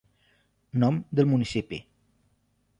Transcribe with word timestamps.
Nom 0.85 0.97
del 1.19 1.31
municipi. 1.35 1.81